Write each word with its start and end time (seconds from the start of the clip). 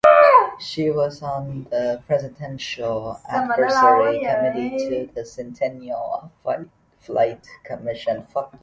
She 0.57 0.89
was 0.89 1.21
on 1.21 1.67
the 1.69 2.01
Presidential 2.07 3.19
Advisory 3.29 4.21
Committee 4.25 5.05
to 5.07 5.13
the 5.13 5.23
Centennial 5.23 6.31
of 6.43 6.69
Flight 6.97 7.47
commission. 7.63 8.25